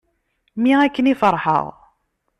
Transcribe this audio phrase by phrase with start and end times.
[0.61, 1.65] Mi akken i ferḥeɣ.